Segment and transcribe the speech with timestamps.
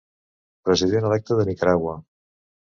[0.69, 1.97] President electe de Nicaragua.